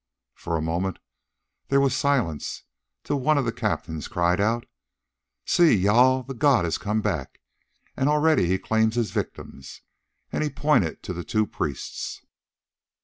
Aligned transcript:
For 0.33 0.57
a 0.57 0.63
moment 0.63 0.97
there 1.67 1.79
was 1.79 1.95
silence; 1.95 2.63
till 3.03 3.19
one 3.19 3.37
of 3.37 3.45
the 3.45 3.51
captains 3.51 4.07
cried 4.07 4.41
out, 4.41 4.65
"See! 5.45 5.83
Jâl 5.83 6.25
the 6.25 6.33
god 6.33 6.65
has 6.65 6.79
come 6.79 7.01
back, 7.01 7.39
and 7.95 8.09
already 8.09 8.47
he 8.47 8.57
claims 8.57 8.95
his 8.95 9.11
victims!" 9.11 9.81
And 10.31 10.43
he 10.43 10.49
pointed 10.49 11.03
to 11.03 11.13
the 11.13 11.23
two 11.23 11.45
priests. 11.45 12.25